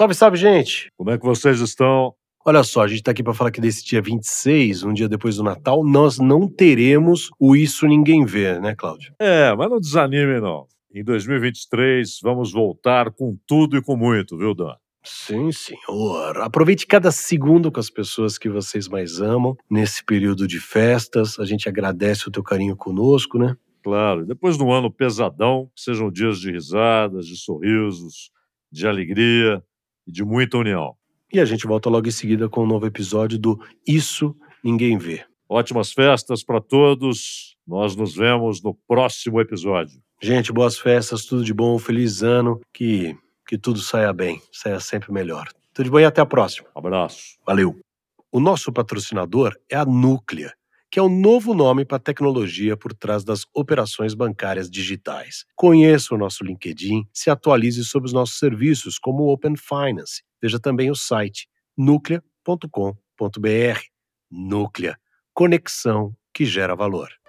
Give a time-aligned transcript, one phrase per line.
[0.00, 0.90] Salve, salve, gente!
[0.96, 2.14] Como é que vocês estão?
[2.42, 5.36] Olha só, a gente está aqui para falar que desse dia 26, um dia depois
[5.36, 9.12] do Natal, nós não teremos o Isso Ninguém Vê, né, Cláudio?
[9.18, 10.66] É, mas não desanime, não.
[10.90, 14.74] Em 2023, vamos voltar com tudo e com muito, viu, Dan?
[15.04, 16.38] Sim, senhor.
[16.38, 21.38] Aproveite cada segundo com as pessoas que vocês mais amam nesse período de festas.
[21.38, 23.54] A gente agradece o teu carinho conosco, né?
[23.84, 28.30] Claro, depois de um ano pesadão, que sejam dias de risadas, de sorrisos,
[28.72, 29.62] de alegria
[30.10, 30.94] e de muita união.
[31.32, 35.24] E a gente volta logo em seguida com um novo episódio do Isso Ninguém Vê.
[35.48, 37.56] Ótimas festas para todos.
[37.66, 40.02] Nós nos vemos no próximo episódio.
[40.20, 45.12] Gente, boas festas, tudo de bom, feliz ano, que, que tudo saia bem, saia sempre
[45.12, 45.48] melhor.
[45.72, 46.68] Tudo de bom e até a próxima.
[46.74, 47.38] Abraço.
[47.46, 47.78] Valeu.
[48.32, 50.52] O nosso patrocinador é a Núclea,
[50.90, 55.44] que é o novo nome para a tecnologia por trás das operações bancárias digitais.
[55.54, 60.22] Conheça o nosso LinkedIn, se atualize sobre os nossos serviços, como o Open Finance.
[60.42, 63.80] Veja também o site nuclea.com.br.
[64.30, 64.98] Núclea,
[65.32, 67.19] conexão que gera valor.